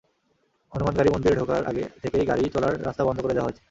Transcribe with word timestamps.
হনুমানগড়ি 0.73 1.09
মন্দিরে 1.13 1.35
ঢোকার 1.35 1.63
আগে 1.65 1.83
থেকেই 2.01 2.25
গাড়ি 2.25 2.43
চলার 2.49 2.73
রাস্তা 2.85 3.03
বন্ধ 3.05 3.19
করে 3.21 3.33
দেওয়া 3.33 3.47
হয়েছে। 3.47 3.59